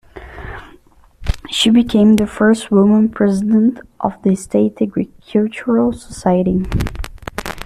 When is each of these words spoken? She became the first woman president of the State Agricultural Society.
She 1.51 1.69
became 1.69 2.15
the 2.15 2.25
first 2.25 2.71
woman 2.71 3.07
president 3.09 3.81
of 3.99 4.19
the 4.23 4.35
State 4.35 4.81
Agricultural 4.81 5.93
Society. 5.93 6.65